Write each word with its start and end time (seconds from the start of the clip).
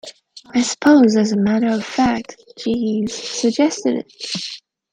I 0.55 0.61
suppose, 0.63 1.15
as 1.15 1.31
a 1.31 1.37
matter 1.37 1.67
of 1.67 1.85
fact, 1.85 2.35
Jeeves 2.57 3.13
suggested 3.13 3.97
it. 3.97 4.11